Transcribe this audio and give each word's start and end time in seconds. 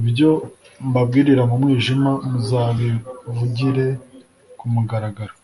Ibyo 0.00 0.30
mbabwirira 0.88 1.42
mu 1.50 1.56
mwijima 1.62 2.10
muzabivugire 2.30 3.86
ku 4.58 4.64
mugaragaro 4.72 5.34